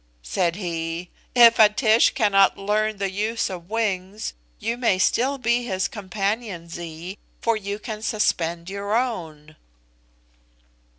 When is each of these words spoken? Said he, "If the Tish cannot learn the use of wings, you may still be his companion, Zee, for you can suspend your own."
Said 0.23 0.55
he, 0.55 1.11
"If 1.35 1.57
the 1.57 1.69
Tish 1.69 2.15
cannot 2.15 2.57
learn 2.57 2.97
the 2.97 3.11
use 3.11 3.51
of 3.51 3.69
wings, 3.69 4.33
you 4.57 4.75
may 4.75 4.97
still 4.97 5.37
be 5.37 5.63
his 5.63 5.87
companion, 5.87 6.69
Zee, 6.69 7.19
for 7.39 7.55
you 7.55 7.77
can 7.77 8.01
suspend 8.01 8.67
your 8.67 8.95
own." 8.95 9.57